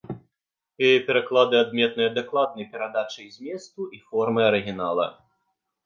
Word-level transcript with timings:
Яе 0.87 0.95
пераклады 1.09 1.55
адметныя 1.65 2.09
дакладнай 2.17 2.69
перадачай 2.73 3.31
зместу 3.37 3.81
і 3.99 4.05
формы 4.11 4.41
арыгінала. 4.51 5.07